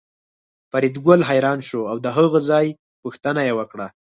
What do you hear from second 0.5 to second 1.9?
فریدګل حیران شو